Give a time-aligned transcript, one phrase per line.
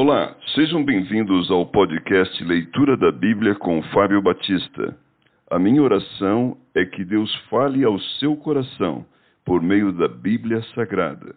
[0.00, 4.96] Olá, sejam bem-vindos ao podcast Leitura da Bíblia com Fábio Batista.
[5.50, 9.04] A minha oração é que Deus fale ao seu coração
[9.44, 11.34] por meio da Bíblia Sagrada.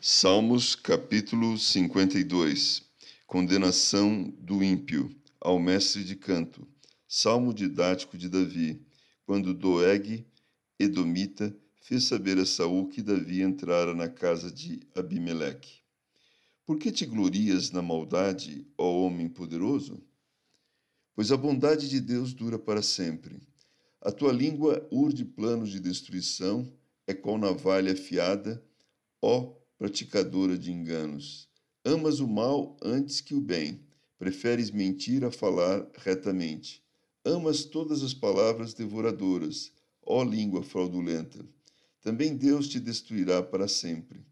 [0.00, 2.86] Salmos capítulo 52
[3.26, 6.64] Condenação do ímpio ao mestre de canto.
[7.08, 8.80] Salmo didático de Davi,
[9.24, 10.24] quando Doeg,
[10.78, 15.80] Edomita, fez saber a Saul que Davi entrara na casa de Abimeleque.
[16.64, 20.00] Por que te glorias na maldade, ó homem poderoso?
[21.12, 23.40] Pois a bondade de Deus dura para sempre.
[24.00, 26.72] A tua língua urde planos de destruição,
[27.08, 28.64] é qual navalha afiada,
[29.20, 31.48] ó praticadora de enganos.
[31.88, 33.80] Amas o mal antes que o bem,
[34.18, 36.82] preferes mentir a falar retamente.
[37.24, 39.70] Amas todas as palavras devoradoras,
[40.04, 41.46] ó língua fraudulenta.
[42.02, 44.26] Também Deus te destruirá para sempre.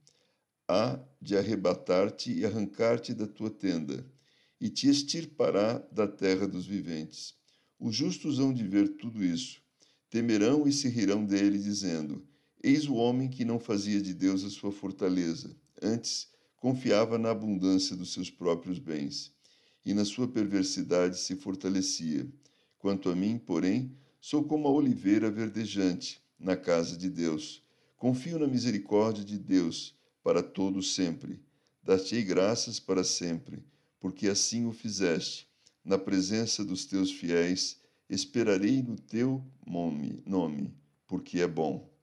[0.66, 4.05] Há de arrebatar-te e arrancar-te da tua tenda,
[4.61, 7.34] e te extirpará da terra dos viventes.
[7.78, 9.62] Os justos hão de ver tudo isso.
[10.11, 12.27] Temerão e se rirão dele, dizendo:
[12.61, 16.33] Eis o homem que não fazia de Deus a sua fortaleza, antes
[16.65, 19.31] confiava na abundância dos seus próprios bens,
[19.84, 22.27] e na sua perversidade se fortalecia.
[22.79, 27.62] Quanto a mim, porém, sou como a oliveira verdejante na casa de Deus.
[27.98, 31.39] Confio na misericórdia de Deus para todo sempre.
[31.83, 33.62] Dar-te-ei graças para sempre,
[34.01, 35.47] porque assim o fizeste.
[35.85, 40.75] Na presença dos teus fiéis, esperarei no teu nome, nome
[41.07, 41.94] porque é bom.